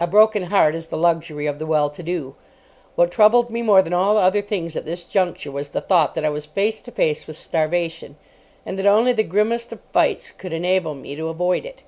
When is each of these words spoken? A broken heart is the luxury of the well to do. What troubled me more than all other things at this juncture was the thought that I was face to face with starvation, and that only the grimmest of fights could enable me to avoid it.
A 0.00 0.08
broken 0.08 0.46
heart 0.46 0.74
is 0.74 0.88
the 0.88 0.96
luxury 0.96 1.46
of 1.46 1.60
the 1.60 1.66
well 1.66 1.88
to 1.88 2.02
do. 2.02 2.34
What 2.96 3.12
troubled 3.12 3.52
me 3.52 3.62
more 3.62 3.80
than 3.80 3.92
all 3.94 4.18
other 4.18 4.42
things 4.42 4.74
at 4.74 4.84
this 4.84 5.04
juncture 5.04 5.52
was 5.52 5.68
the 5.68 5.80
thought 5.80 6.16
that 6.16 6.24
I 6.24 6.30
was 6.30 6.46
face 6.46 6.80
to 6.80 6.90
face 6.90 7.28
with 7.28 7.36
starvation, 7.36 8.16
and 8.66 8.76
that 8.76 8.86
only 8.86 9.12
the 9.12 9.22
grimmest 9.22 9.70
of 9.70 9.78
fights 9.92 10.32
could 10.32 10.52
enable 10.52 10.96
me 10.96 11.14
to 11.14 11.28
avoid 11.28 11.64
it. 11.64 11.84